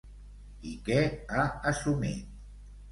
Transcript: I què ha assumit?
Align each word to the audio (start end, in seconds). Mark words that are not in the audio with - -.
I 0.71 0.73
què 0.89 0.97
ha 1.37 1.47
assumit? 1.75 2.29